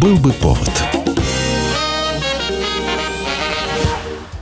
Был 0.00 0.16
бы 0.16 0.32
повод. 0.32 0.70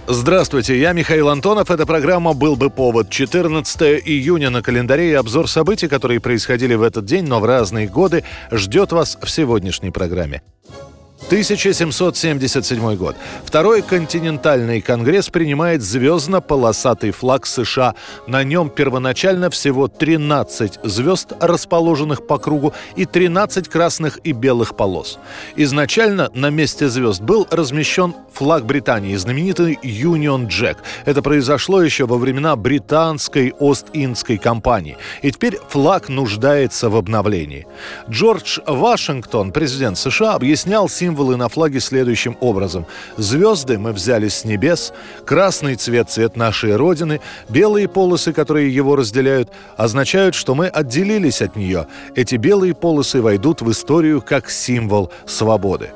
Здравствуйте, 0.07 0.79
я 0.79 0.93
Михаил 0.93 1.29
Антонов. 1.31 1.73
Эта 1.73 1.85
программа 1.85 2.33
«Был 2.33 2.55
бы 2.55 2.71
повод». 2.71 3.11
14 3.11 3.81
июня 4.07 4.51
на 4.51 4.63
календаре 4.63 5.11
и 5.11 5.15
обзор 5.15 5.49
событий, 5.49 5.89
которые 5.89 6.21
происходили 6.21 6.77
в 6.77 6.83
этот 6.83 7.07
день, 7.07 7.27
но 7.27 7.41
в 7.41 7.45
разные 7.45 7.89
годы, 7.89 8.23
ждет 8.53 8.93
вас 8.93 9.19
в 9.21 9.29
сегодняшней 9.29 9.91
программе. 9.91 10.43
1777 11.29 12.97
год. 12.97 13.15
Второй 13.45 13.83
континентальный 13.83 14.81
конгресс 14.81 15.29
принимает 15.29 15.83
звездно-полосатый 15.83 17.11
флаг 17.11 17.45
США. 17.45 17.95
На 18.27 18.45
нем 18.45 18.71
первоначально 18.71 19.51
всего 19.51 19.89
13 19.89 20.81
звезд, 20.85 21.35
расположенных 21.39 22.27
по 22.27 22.39
кругу, 22.39 22.73
и 22.97 23.05
13 23.05 23.69
красных 23.69 24.21
и 24.25 24.33
белых 24.33 24.75
полос. 24.75 25.19
Изначально 25.55 26.31
на 26.33 26.49
месте 26.49 26.89
звезд 26.89 27.21
был 27.21 27.47
размещен 27.51 28.15
флаг 28.33 28.65
Британии, 28.65 29.15
знаменитый 29.17 29.79
Union 29.83 30.49
Jack. 30.49 30.79
Это 31.05 31.21
произошло 31.21 31.83
еще 31.83 32.07
во 32.07 32.17
времена 32.17 32.57
британской 32.57 33.53
Ост-Индской 33.59 34.39
компании. 34.39 34.97
И 35.21 35.31
теперь 35.31 35.59
флаг 35.69 36.09
нуждается 36.09 36.89
в 36.89 36.97
обновлении. 36.97 37.67
Джордж 38.09 38.61
Вашингтон, 38.67 39.53
президент 39.53 39.99
США, 39.99 40.33
объяснял 40.33 40.89
символ 40.89 41.18
символы 41.19 41.37
на 41.37 41.49
флаге 41.49 41.81
следующим 41.81 42.37
образом. 42.41 42.87
Звезды 43.17 43.77
мы 43.77 43.93
взяли 43.93 44.29
с 44.29 44.45
небес, 44.45 44.93
красный 45.27 45.75
цвет– 45.75 46.11
цвет 46.11 46.37
нашей 46.37 46.77
Родины, 46.77 47.21
белые 47.49 47.89
полосы, 47.89 48.33
которые 48.33 48.73
его 48.73 48.95
разделяют, 48.95 49.49
означают, 49.77 50.37
что 50.37 50.55
мы 50.55 50.69
отделились 50.69 51.43
от 51.43 51.57
нее. 51.57 51.87
Эти 52.15 52.37
белые 52.37 52.73
полосы 52.73 53.21
войдут 53.21 53.63
в 53.63 53.71
историю 53.71 54.23
как 54.23 54.49
символ 54.49 55.11
свободы. 55.27 55.91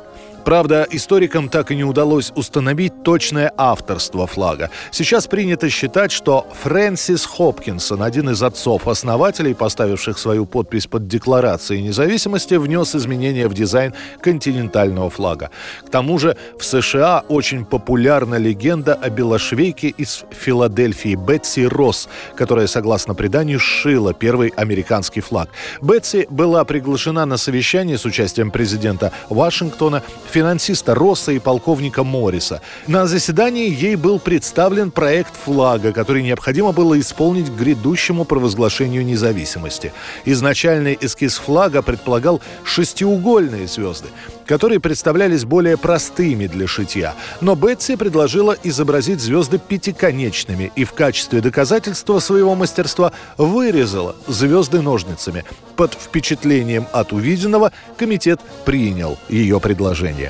Правда, 0.45 0.87
историкам 0.91 1.49
так 1.49 1.71
и 1.71 1.77
не 1.77 1.85
удалось 1.85 2.33
установить 2.35 3.03
точное 3.03 3.53
авторство 3.57 4.27
флага. 4.27 4.71
Сейчас 4.91 5.27
принято 5.27 5.71
считать, 5.71 6.11
что 6.11 6.47
Фрэнсис 6.63 7.25
Хопкинсон, 7.27 8.03
один 8.03 8.31
из 8.31 8.43
отцов-основателей, 8.43 9.55
поставивших 9.55 10.19
свою 10.19 10.47
подпись 10.47 10.87
под 10.87 11.07
Декларацией 11.07 11.83
независимости, 11.83 12.55
внес 12.55 12.95
изменения 12.95 13.47
в 13.49 13.55
дизайн 13.55 13.95
континентального 14.21 15.11
флага. 15.11 15.51
К 15.87 15.91
тому 15.91 16.19
же 16.19 16.37
в 16.59 16.65
США 16.65 17.25
очень 17.29 17.65
популярна 17.65 18.35
легенда 18.35 18.95
о 18.95 19.11
белошвейке 19.11 19.89
из 19.89 20.25
Филадельфии 20.31 21.15
Бетси 21.15 21.67
Росс, 21.67 22.09
которая, 22.35 22.67
согласно 22.67 23.15
преданию, 23.15 23.61
сшила 23.61 24.13
первый 24.13 24.53
американский 24.57 25.21
флаг. 25.21 25.49
Бетси 25.81 26.27
была 26.31 26.65
приглашена 26.65 27.27
на 27.27 27.37
совещание 27.37 27.97
с 27.97 28.05
участием 28.05 28.51
президента 28.51 29.13
Вашингтона 29.29 30.03
финансиста 30.33 30.95
Росса 30.95 31.33
и 31.33 31.39
полковника 31.39 32.05
Морриса. 32.05 32.63
На 32.87 33.07
заседании 33.07 33.69
ей 33.69 33.97
был 33.97 34.19
представлен 34.19 34.91
проект 34.91 35.35
флага, 35.37 35.93
который 35.93 36.23
необходимо 36.23 36.73
было 36.73 36.99
исполнить 36.99 37.51
к 37.51 37.55
грядущему 37.55 38.25
провозглашению 38.25 39.05
независимости. 39.05 39.93
Изначальный 40.25 40.97
эскиз 41.01 41.37
флага 41.37 41.83
предполагал 41.83 42.41
шестиугольные 42.65 43.67
звезды, 43.67 44.09
которые 44.47 44.81
представлялись 44.81 45.45
более 45.45 45.77
простыми 45.77 46.47
для 46.47 46.67
шитья. 46.67 47.15
Но 47.41 47.55
Бетси 47.55 47.97
предложила 47.97 48.57
изобразить 48.63 49.21
звезды 49.21 49.59
пятиконечными 49.59 50.73
и 50.77 50.85
в 50.85 50.93
качестве 50.93 51.41
доказательства 51.41 52.19
своего 52.21 52.55
мастерства 52.55 53.13
вырезала 53.37 54.17
звезды 54.27 54.81
ножницами. 54.81 55.45
Под 55.77 55.95
впечатлением 55.95 56.87
от 56.93 57.13
увиденного 57.13 57.73
комитет 57.97 58.41
принял 58.65 59.19
ее 59.29 59.61
предложение. 59.61 60.22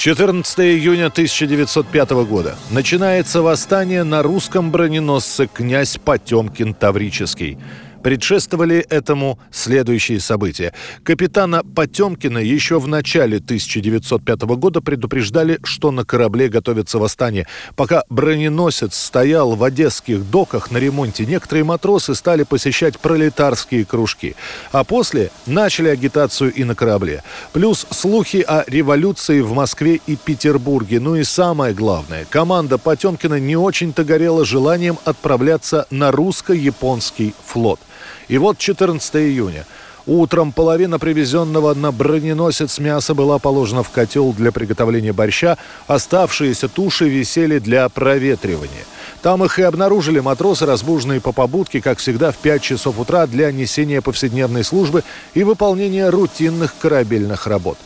14 0.00 0.60
июня 0.60 1.08
1905 1.08 2.10
года. 2.24 2.56
Начинается 2.70 3.42
восстание 3.42 4.02
на 4.02 4.22
русском 4.22 4.70
броненосце 4.70 5.46
«Князь 5.46 5.98
Потемкин 6.02 6.72
Таврический». 6.72 7.58
Предшествовали 8.02 8.78
этому 8.88 9.38
следующие 9.50 10.20
события. 10.20 10.72
Капитана 11.02 11.62
Потемкина 11.62 12.38
еще 12.38 12.78
в 12.80 12.88
начале 12.88 13.36
1905 13.36 14.42
года 14.42 14.80
предупреждали, 14.80 15.58
что 15.64 15.90
на 15.90 16.04
корабле 16.04 16.48
готовится 16.48 16.98
восстание. 16.98 17.46
Пока 17.76 18.04
броненосец 18.08 18.96
стоял 18.96 19.54
в 19.54 19.62
одесских 19.62 20.30
доках 20.30 20.70
на 20.70 20.78
ремонте, 20.78 21.26
некоторые 21.26 21.64
матросы 21.64 22.14
стали 22.14 22.44
посещать 22.44 22.98
пролетарские 22.98 23.84
кружки. 23.84 24.34
А 24.72 24.84
после 24.84 25.30
начали 25.46 25.88
агитацию 25.88 26.52
и 26.52 26.64
на 26.64 26.74
корабле. 26.74 27.22
Плюс 27.52 27.86
слухи 27.90 28.44
о 28.46 28.64
революции 28.66 29.40
в 29.40 29.52
Москве 29.52 30.00
и 30.06 30.16
Петербурге. 30.16 31.00
Ну 31.00 31.16
и 31.16 31.24
самое 31.24 31.74
главное, 31.74 32.24
команда 32.30 32.78
Потемкина 32.78 33.38
не 33.38 33.56
очень-то 33.56 34.04
горела 34.04 34.44
желанием 34.44 34.98
отправляться 35.04 35.86
на 35.90 36.10
русско-японский 36.10 37.34
флот. 37.44 37.80
И 38.28 38.38
вот 38.38 38.58
14 38.58 39.16
июня. 39.16 39.66
Утром 40.06 40.52
половина 40.52 40.98
привезенного 40.98 41.74
на 41.74 41.92
броненосец 41.92 42.78
мяса 42.78 43.14
была 43.14 43.38
положена 43.38 43.82
в 43.82 43.90
котел 43.90 44.32
для 44.32 44.50
приготовления 44.50 45.12
борща, 45.12 45.58
оставшиеся 45.86 46.68
туши 46.68 47.08
висели 47.08 47.58
для 47.58 47.88
проветривания. 47.88 48.84
Там 49.22 49.44
их 49.44 49.58
и 49.58 49.62
обнаружили 49.62 50.20
матросы, 50.20 50.64
разбуженные 50.64 51.20
по 51.20 51.32
побудке, 51.32 51.82
как 51.82 51.98
всегда, 51.98 52.32
в 52.32 52.36
5 52.36 52.62
часов 52.62 52.98
утра 52.98 53.26
для 53.26 53.52
несения 53.52 54.00
повседневной 54.00 54.64
службы 54.64 55.04
и 55.34 55.44
выполнения 55.44 56.08
рутинных 56.08 56.74
корабельных 56.80 57.46
работ. 57.46 57.78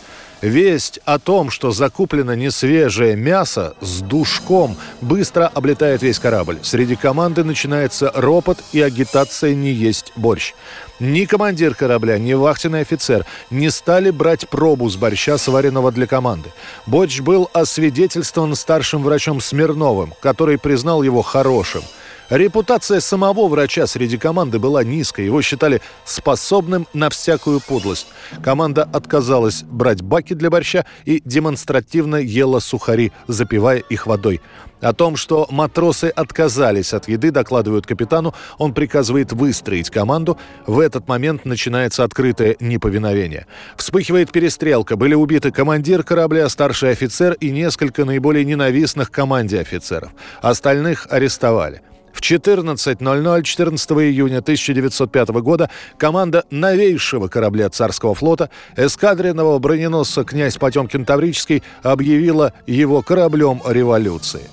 Весть 0.45 1.01
о 1.07 1.19
том, 1.19 1.49
что 1.49 1.71
закуплено 1.71 2.35
несвежее 2.35 3.17
мясо 3.17 3.75
с 3.81 4.03
душком, 4.03 4.77
быстро 5.01 5.47
облетает 5.47 6.03
весь 6.03 6.19
корабль. 6.19 6.59
Среди 6.63 6.97
команды 6.97 7.45
начинается 7.45 8.13
ропот 8.15 8.59
и 8.75 8.83
агитация 8.83 9.55
не 9.55 9.71
есть 9.71 10.13
борщ. 10.17 10.53
Ни 11.01 11.25
командир 11.25 11.75
корабля, 11.75 12.19
ни 12.19 12.35
вахтенный 12.35 12.83
офицер 12.83 13.25
не 13.49 13.71
стали 13.71 14.11
брать 14.11 14.47
пробу 14.47 14.91
с 14.91 14.97
борща, 14.97 15.39
сваренного 15.39 15.91
для 15.93 16.07
команды. 16.07 16.53
Борщ 16.85 17.21
был 17.21 17.49
освидетельствован 17.55 18.55
старшим 18.55 19.03
врачом 19.03 19.41
Смирновым, 19.41 20.13
который 20.21 20.59
признал 20.59 21.03
его 21.03 21.23
хорошим– 21.23 21.85
Репутация 22.31 23.01
самого 23.01 23.49
врача 23.49 23.87
среди 23.87 24.17
команды 24.17 24.59
была 24.59 24.83
низкой. 24.83 25.27
Его 25.27 25.43
считали 25.43 25.83
способным 26.07 26.87
на 26.95 27.11
всякую 27.11 27.61
подлость. 27.61 28.07
Команда 28.43 28.89
отказалась 28.91 29.63
брать 29.63 30.01
баки 30.01 30.33
для 30.33 30.49
борща 30.49 30.87
и 31.05 31.21
демонстративно 31.25 32.17
ела 32.17 32.61
сухари, 32.61 33.13
запивая 33.29 33.79
их 33.79 34.07
водой. 34.07 34.41
О 34.81 34.93
том, 34.93 35.17
что 35.17 35.47
матросы 35.51 36.07
отказались 36.07 36.95
от 36.95 37.09
еды, 37.09 37.31
докладывают 37.31 37.87
капитану, 37.87 38.35
он 38.59 38.73
приказывает 38.75 39.33
выстроить 39.33 39.91
команду. 39.91 40.39
В 40.67 40.79
этот 40.79 41.09
момент 41.09 41.45
начинается 41.45 42.05
открытое 42.05 42.57
неповиновение. 42.59 43.47
Вспыхивает 43.77 44.33
перестрелка. 44.33 44.97
Были 44.97 45.15
убиты 45.15 45.51
командир 45.53 46.03
корабля, 46.03 46.49
старший 46.49 46.91
офицер 46.91 47.35
и 47.35 47.51
несколько 47.51 48.05
наиболее 48.05 48.45
ненавистных 48.45 49.11
команде 49.11 49.61
офицеров. 49.61 50.13
Остальных 50.43 51.07
арестовали. 51.11 51.83
В 52.15 52.21
14.00 52.21 53.43
14 53.43 53.91
июня 53.91 54.39
1905 54.39 55.29
года 55.31 55.69
команда 55.99 56.45
новейшего 56.49 57.27
корабля 57.27 57.69
царского 57.69 58.15
флота, 58.15 58.51
эскадренного 58.77 59.59
броненосца 59.59 60.23
«Князь 60.23 60.57
Потемкин 60.57 61.05
Таврический» 61.05 61.65
объявила 61.83 62.53
его 62.69 63.03
кораблем 63.03 63.61
революции. 63.67 64.49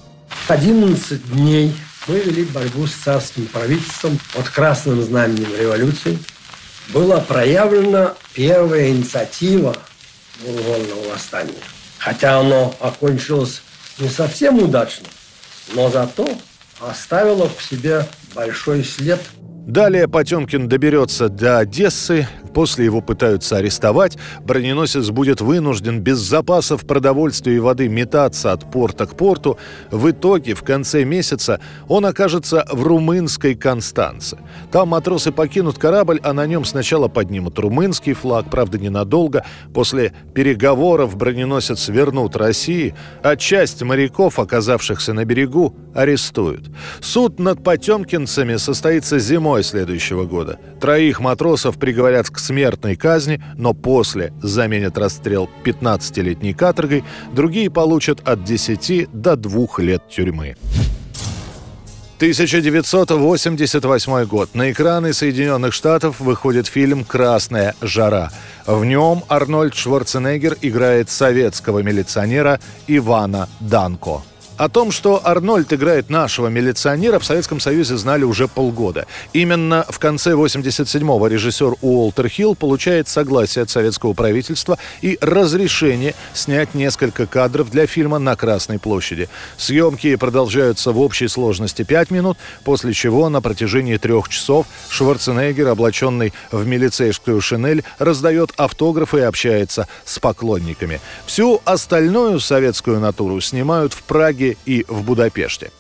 11 0.48 1.34
дней 1.34 1.74
мы 2.08 2.20
вели 2.20 2.46
борьбу 2.46 2.88
с 2.88 2.94
царским 2.94 3.46
правительством 3.46 4.20
под 4.34 4.50
красным 4.50 5.00
знаменем 5.04 5.56
революции. 5.58 6.18
Была 6.90 7.20
проявлена 7.20 8.16
первая 8.34 8.90
инициатива 8.90 9.76
буржуазного 10.44 11.10
восстания. 11.14 11.54
Хотя 12.00 12.40
оно 12.40 12.74
окончилось 12.80 13.62
не 14.00 14.10
совсем 14.10 14.58
удачно, 14.58 15.08
но 15.76 15.92
зато 15.92 16.28
оставила 16.82 17.48
в 17.50 17.62
себе 17.62 18.06
большой 18.34 18.84
след. 18.84 19.22
Далее 19.68 20.08
Потемкин 20.08 20.68
доберется 20.68 21.30
до 21.30 21.60
Одессы, 21.60 22.28
После 22.54 22.86
его 22.86 23.02
пытаются 23.02 23.58
арестовать, 23.58 24.18
броненосец 24.44 25.10
будет 25.10 25.42
вынужден 25.42 26.02
без 26.02 26.18
запасов 26.18 26.86
продовольствия 26.86 27.56
и 27.56 27.60
воды 27.60 27.88
метаться 27.88 28.52
от 28.52 28.70
порта 28.70 29.06
к 29.06 29.16
порту. 29.16 29.58
В 29.90 30.12
итоге, 30.12 30.54
в 30.54 30.64
конце 30.64 31.04
месяца, 31.04 31.62
он 31.88 32.06
окажется 32.06 32.66
в 32.72 32.84
румынской 32.84 33.56
Констанце. 33.56 34.38
Там 34.72 34.90
матросы 34.90 35.32
покинут 35.32 35.78
корабль, 35.78 36.20
а 36.24 36.34
на 36.34 36.46
нем 36.46 36.66
сначала 36.66 37.08
поднимут 37.08 37.58
румынский 37.60 38.14
флаг, 38.14 38.50
правда, 38.50 38.78
ненадолго. 38.78 39.46
После 39.74 40.14
переговоров 40.34 41.16
броненосец 41.16 41.88
вернут 41.88 42.36
России, 42.36 42.96
а 43.24 43.36
часть 43.36 43.82
моряков, 43.82 44.40
оказавшихся 44.40 45.14
на 45.14 45.26
берегу, 45.26 45.76
арестуют. 45.94 46.70
Суд 47.00 47.40
над 47.40 47.64
потемкинцами 47.64 48.58
состоится 48.58 49.20
зимой 49.20 49.51
следующего 49.60 50.26
года. 50.26 50.60
Троих 50.80 51.20
матросов 51.20 51.78
приговорят 51.78 52.30
к 52.30 52.40
смертной 52.40 52.96
казни, 52.96 53.42
но 53.58 53.74
после 53.74 54.34
заменят 54.42 54.98
расстрел 54.98 55.50
15-летней 55.64 56.54
каторгой, 56.54 57.04
другие 57.34 57.70
получат 57.70 58.28
от 58.28 58.44
10 58.44 59.10
до 59.12 59.36
2 59.36 59.68
лет 59.80 60.08
тюрьмы. 60.10 60.56
1988 62.22 64.26
год. 64.26 64.54
На 64.54 64.72
экраны 64.72 65.12
Соединенных 65.12 65.74
Штатов 65.74 66.20
выходит 66.20 66.68
фильм 66.68 67.04
«Красная 67.04 67.74
жара». 67.82 68.30
В 68.68 68.86
нем 68.86 69.24
Арнольд 69.28 69.74
Шварценеггер 69.74 70.56
играет 70.62 71.10
советского 71.10 71.80
милиционера 71.80 72.60
Ивана 72.86 73.50
Данко. 73.60 74.22
О 74.62 74.70
том, 74.70 74.92
что 74.92 75.20
Арнольд 75.24 75.74
играет 75.74 76.12
нашего 76.12 76.46
милиционера, 76.46 77.18
в 77.18 77.26
Советском 77.26 77.60
Союзе 77.60 77.98
знали 77.98 78.26
уже 78.26 78.48
полгода. 78.48 79.08
Именно 79.34 79.88
в 79.90 79.98
конце 79.98 80.34
87-го 80.34 81.26
режиссер 81.26 81.78
Уолтер 81.82 82.30
Хилл 82.30 82.54
получает 82.54 83.08
согласие 83.08 83.64
от 83.64 83.72
советского 83.72 84.14
правительства 84.14 84.78
и 85.02 85.18
разрешение 85.20 86.14
снять 86.36 86.76
несколько 86.76 87.26
кадров 87.26 87.72
для 87.72 87.88
фильма 87.88 88.20
«На 88.20 88.36
Красной 88.36 88.78
площади». 88.78 89.30
Съемки 89.58 90.16
продолжаются 90.16 90.92
в 90.92 91.00
общей 91.02 91.28
сложности 91.28 91.82
5 91.82 92.12
минут, 92.12 92.38
после 92.64 92.94
чего 92.94 93.30
на 93.30 93.42
протяжении 93.42 93.98
трех 93.98 94.30
часов 94.30 94.68
Шварценеггер, 94.90 95.70
облаченный 95.70 96.34
в 96.52 96.68
милицейскую 96.68 97.42
шинель, 97.42 97.84
раздает 97.98 98.52
автографы 98.58 99.22
и 99.22 99.22
общается 99.22 99.88
с 100.06 100.20
поклонниками. 100.20 101.02
Всю 101.26 101.60
остальную 101.66 102.40
советскую 102.40 103.00
натуру 103.00 103.42
снимают 103.42 103.94
в 103.94 104.04
Праге 104.04 104.51
и 104.66 104.86
в 104.88 105.04
Будапеште. 105.04 105.72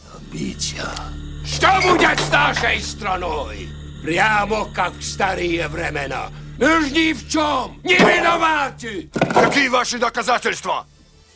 Что 1.45 1.79
будет 1.81 2.19
с 2.19 2.29
нашей 2.31 2.79
страной? 2.81 3.69
Прямо 4.03 4.65
как 4.73 4.93
в 4.93 5.03
старые 5.03 5.67
времена. 5.67 6.29
Мы 6.57 6.81
ж 6.81 6.91
ни 6.91 7.13
в 7.13 7.29
чем 7.29 7.79
не 7.83 7.95
виноваты! 7.95 9.09
Какие 9.33 9.67
ваши 9.67 9.97
доказательства? 9.97 10.85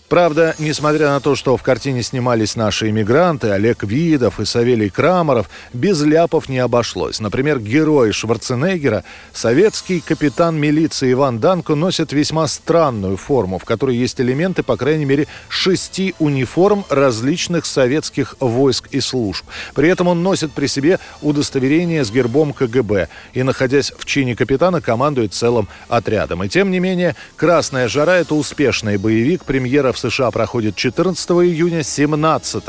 Правда, 0.07 0.53
несмотря 0.59 1.09
на 1.09 1.19
то, 1.19 1.33
что 1.35 1.57
в 1.57 1.63
картине 1.63 2.03
снимались 2.03 2.55
наши 2.55 2.89
иммигранты, 2.91 3.49
Олег 3.49 3.83
Видов 3.83 4.39
и 4.39 4.45
Савелий 4.45 4.91
Крамаров, 4.91 5.49
без 5.73 5.99
ляпов 6.03 6.47
не 6.47 6.59
обошлось. 6.59 7.19
Например, 7.19 7.59
герой 7.59 8.11
Шварценеггера, 8.11 9.03
советский 9.33 10.01
капитан 10.01 10.59
милиции 10.59 11.11
Иван 11.11 11.39
Данко, 11.39 11.73
носит 11.73 12.13
весьма 12.13 12.47
странную 12.47 13.17
форму, 13.17 13.57
в 13.57 13.65
которой 13.65 13.95
есть 13.95 14.21
элементы, 14.21 14.61
по 14.61 14.77
крайней 14.77 15.05
мере, 15.05 15.25
шести 15.49 16.13
униформ 16.19 16.85
различных 16.89 17.65
советских 17.65 18.35
войск 18.39 18.89
и 18.91 18.99
служб. 18.99 19.43
При 19.73 19.89
этом 19.89 20.07
он 20.07 20.21
носит 20.21 20.51
при 20.51 20.67
себе 20.67 20.99
удостоверение 21.23 22.05
с 22.05 22.11
гербом 22.11 22.53
КГБ 22.53 23.07
и, 23.33 23.41
находясь 23.41 23.91
в 23.97 24.05
чине 24.05 24.35
капитана, 24.35 24.81
командует 24.81 25.33
целым 25.33 25.67
отрядом. 25.89 26.43
И 26.43 26.47
тем 26.47 26.69
не 26.69 26.79
менее, 26.79 27.15
«Красная 27.37 27.87
жара»— 27.87 28.17
это 28.17 28.35
успешный 28.35 28.97
боевик, 28.97 29.45
премьера 29.45 29.94
в 29.95 29.99
США 29.99 30.31
проходит 30.31 30.75
14 30.75 31.29
июня, 31.31 31.83
17 31.83 32.63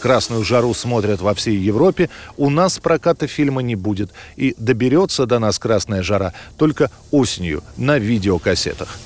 «Красную 0.00 0.44
жару» 0.44 0.74
смотрят 0.74 1.20
во 1.20 1.34
всей 1.34 1.56
Европе. 1.56 2.10
У 2.36 2.50
нас 2.50 2.78
проката 2.78 3.26
фильма 3.26 3.62
не 3.62 3.76
будет. 3.76 4.10
И 4.36 4.54
доберется 4.58 5.26
до 5.26 5.38
нас 5.38 5.58
«Красная 5.58 6.02
жара» 6.02 6.32
только 6.58 6.90
осенью 7.10 7.62
на 7.76 7.98
видеокассетах. 7.98 8.98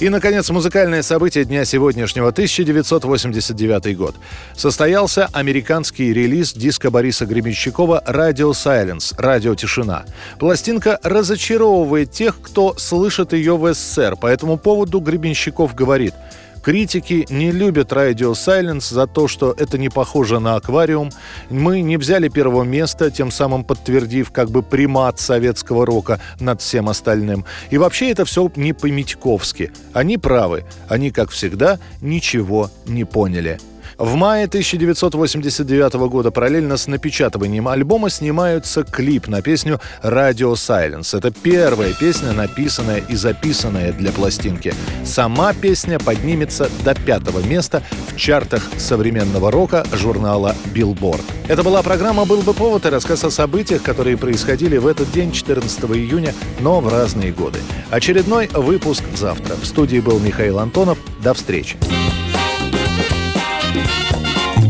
И, 0.00 0.08
наконец, 0.08 0.48
музыкальное 0.48 1.02
событие 1.02 1.44
дня 1.44 1.66
сегодняшнего 1.66 2.28
1989 2.28 3.98
год. 3.98 4.16
Состоялся 4.56 5.28
американский 5.34 6.14
релиз 6.14 6.54
диска 6.54 6.90
Бориса 6.90 7.26
Гребенщикова 7.26 8.02
«Radio 8.06 8.52
Silence»— 8.52 9.14
«Радио 9.18 9.54
тишина». 9.54 10.04
Пластинка 10.38 10.98
разочаровывает 11.02 12.12
тех, 12.12 12.40
кто 12.40 12.74
слышит 12.78 13.34
ее 13.34 13.58
в 13.58 13.74
СССР. 13.74 14.16
По 14.16 14.26
этому 14.26 14.56
поводу 14.56 15.00
Гребенщиков 15.00 15.74
говорит— 15.74 16.14
Критики 16.62 17.26
не 17.30 17.52
любят 17.52 17.92
Radio 17.92 18.32
Silence 18.32 18.92
за 18.92 19.06
то, 19.06 19.28
что 19.28 19.54
это 19.56 19.78
не 19.78 19.88
похоже 19.88 20.40
на 20.40 20.56
аквариум. 20.56 21.10
Мы 21.48 21.80
не 21.80 21.96
взяли 21.96 22.28
первого 22.28 22.64
места, 22.64 23.10
тем 23.10 23.30
самым 23.30 23.64
подтвердив 23.64 24.30
как 24.30 24.50
бы 24.50 24.62
примат 24.62 25.18
советского 25.18 25.86
рока 25.86 26.20
над 26.38 26.60
всем 26.60 26.88
остальным. 26.88 27.44
И 27.70 27.78
вообще 27.78 28.10
это 28.10 28.24
все 28.24 28.50
не 28.56 28.72
по-митьковски. 28.72 29.72
Они 29.94 30.18
правы. 30.18 30.64
Они, 30.88 31.10
как 31.10 31.30
всегда, 31.30 31.78
ничего 32.00 32.70
не 32.86 33.04
поняли. 33.04 33.58
В 34.00 34.14
мае 34.14 34.46
1989 34.46 35.92
года 36.08 36.30
параллельно 36.30 36.78
с 36.78 36.86
напечатыванием 36.86 37.68
альбома 37.68 38.08
снимаются 38.08 38.82
клип 38.82 39.28
на 39.28 39.42
песню 39.42 39.78
«Radio 40.02 40.54
Silence». 40.54 41.14
Это 41.14 41.30
первая 41.30 41.92
песня, 41.92 42.32
написанная 42.32 43.02
и 43.06 43.14
записанная 43.14 43.92
для 43.92 44.10
пластинки. 44.10 44.72
Сама 45.04 45.52
песня 45.52 45.98
поднимется 45.98 46.70
до 46.82 46.94
пятого 46.94 47.40
места 47.40 47.82
в 48.08 48.16
чартах 48.16 48.66
современного 48.78 49.50
рока 49.50 49.84
журнала 49.92 50.56
Billboard. 50.74 51.22
Это 51.48 51.62
была 51.62 51.82
программа 51.82 52.24
«Был 52.24 52.40
бы 52.40 52.54
повод» 52.54 52.86
и 52.86 52.88
рассказ 52.88 53.24
о 53.24 53.30
событиях, 53.30 53.82
которые 53.82 54.16
происходили 54.16 54.78
в 54.78 54.86
этот 54.86 55.12
день, 55.12 55.30
14 55.30 55.78
июня, 55.94 56.32
но 56.60 56.80
в 56.80 56.88
разные 56.88 57.32
годы. 57.32 57.58
Очередной 57.90 58.48
выпуск 58.54 59.04
завтра. 59.14 59.56
В 59.56 59.66
студии 59.66 60.00
был 60.00 60.18
Михаил 60.20 60.58
Антонов. 60.58 60.96
До 61.22 61.34
встречи. 61.34 61.76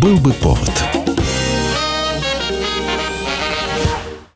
«Был 0.00 0.16
бы 0.16 0.32
повод» 0.32 0.99